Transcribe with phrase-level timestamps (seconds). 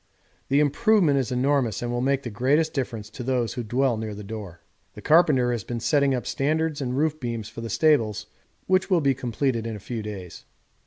[0.49, 4.15] The improvement is enormous and will make the greatest difference to those who dwell near
[4.15, 4.61] the door.
[4.95, 8.25] The carpenter has been setting up standards and roof beams for the stables,
[8.65, 10.45] which will be completed in a few days.